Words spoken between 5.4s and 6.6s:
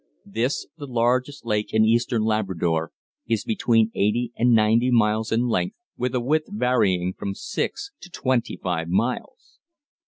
length, with a width